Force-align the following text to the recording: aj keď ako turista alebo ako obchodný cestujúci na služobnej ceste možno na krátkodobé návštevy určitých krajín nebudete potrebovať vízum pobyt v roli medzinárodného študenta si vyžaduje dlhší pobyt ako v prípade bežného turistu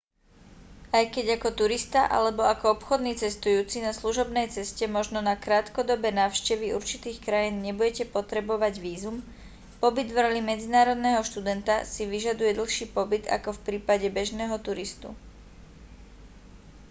aj 0.97 1.03
keď 1.13 1.25
ako 1.37 1.49
turista 1.61 2.01
alebo 2.17 2.41
ako 2.53 2.65
obchodný 2.75 3.13
cestujúci 3.23 3.77
na 3.87 3.91
služobnej 3.99 4.47
ceste 4.55 4.85
možno 4.97 5.19
na 5.23 5.35
krátkodobé 5.43 6.09
návštevy 6.21 6.67
určitých 6.79 7.17
krajín 7.27 7.55
nebudete 7.67 8.03
potrebovať 8.15 8.73
vízum 8.85 9.17
pobyt 9.81 10.07
v 10.11 10.17
roli 10.23 10.41
medzinárodného 10.51 11.21
študenta 11.29 11.75
si 11.93 12.03
vyžaduje 12.13 12.51
dlhší 12.59 12.85
pobyt 12.97 13.23
ako 13.37 13.49
v 13.53 13.61
prípade 13.67 14.07
bežného 14.17 14.57
turistu 14.67 15.09